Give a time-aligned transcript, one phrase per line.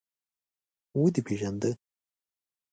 [0.97, 1.69] _ودې پېژانده؟